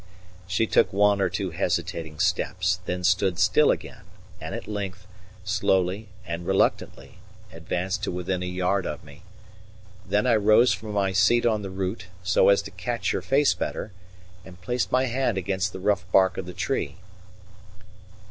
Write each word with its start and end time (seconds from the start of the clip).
She 0.47 0.65
took 0.65 0.91
one 0.91 1.21
or 1.21 1.29
two 1.29 1.51
hesitating 1.51 2.17
steps, 2.17 2.79
then 2.87 3.03
stood 3.03 3.37
still 3.37 3.69
again; 3.69 4.01
and 4.41 4.55
at 4.55 4.65
length, 4.67 5.05
slowly 5.43 6.07
and 6.25 6.47
reluctantly, 6.47 7.19
advanced 7.51 8.03
to 8.05 8.11
within 8.11 8.41
a 8.41 8.47
yard 8.47 8.87
of 8.87 9.03
me. 9.03 9.21
Then 10.03 10.25
I 10.25 10.37
rose 10.37 10.73
from 10.73 10.93
my 10.93 11.11
seat 11.11 11.45
on 11.45 11.61
the 11.61 11.69
root, 11.69 12.07
so 12.23 12.49
as 12.49 12.63
to 12.63 12.71
catch 12.71 13.11
her 13.11 13.21
face 13.21 13.53
better, 13.53 13.91
and 14.43 14.59
placed 14.59 14.91
my 14.91 15.03
hand 15.05 15.37
against 15.37 15.71
the 15.71 15.79
rough 15.79 16.11
bark 16.11 16.35
of 16.39 16.47
the 16.47 16.53
tree. 16.53 16.97